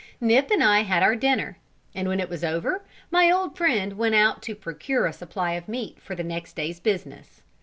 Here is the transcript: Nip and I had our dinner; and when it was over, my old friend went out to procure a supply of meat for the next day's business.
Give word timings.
Nip 0.19 0.49
and 0.49 0.63
I 0.63 0.79
had 0.81 1.03
our 1.03 1.15
dinner; 1.15 1.59
and 1.93 2.07
when 2.07 2.19
it 2.19 2.27
was 2.27 2.43
over, 2.43 2.83
my 3.11 3.29
old 3.29 3.55
friend 3.55 3.93
went 3.99 4.15
out 4.15 4.41
to 4.41 4.55
procure 4.55 5.05
a 5.05 5.13
supply 5.13 5.51
of 5.51 5.67
meat 5.67 5.99
for 6.01 6.15
the 6.15 6.23
next 6.23 6.55
day's 6.55 6.79
business. 6.79 7.43